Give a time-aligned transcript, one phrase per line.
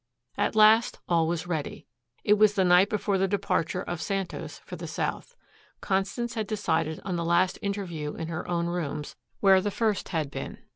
[0.35, 1.85] At last all was ready.
[2.23, 5.35] It was the night before the departure of Santos for the south.
[5.79, 10.31] Constance had decided on the last interview in her own rooms where the first had
[10.31, 10.57] been.